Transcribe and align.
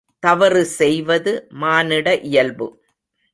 தவறு 0.23 0.65
செய்வது 0.65 1.33
மானிட 1.53 2.15
இயல்பு. 2.29 2.67